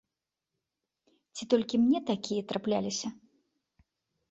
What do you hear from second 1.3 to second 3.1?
Ці толькі мне такія трапляліся?